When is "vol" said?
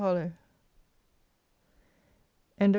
2.65-2.67